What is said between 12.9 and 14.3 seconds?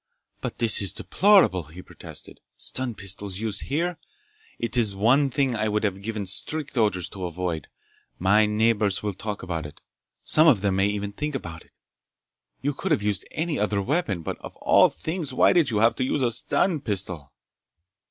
have used any other weapon,